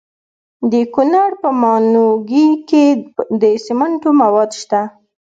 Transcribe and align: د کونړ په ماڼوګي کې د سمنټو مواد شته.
د 0.71 0.73
کونړ 0.93 1.29
په 1.41 1.49
ماڼوګي 1.61 2.47
کې 2.69 2.85
د 3.41 3.43
سمنټو 3.65 4.09
مواد 4.21 4.51
شته. 4.61 4.81